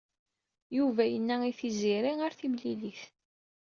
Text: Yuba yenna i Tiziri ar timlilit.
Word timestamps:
Yuba 0.77 1.03
yenna 1.07 1.35
i 1.49 1.51
Tiziri 1.59 2.13
ar 2.25 2.33
timlilit. 2.39 3.01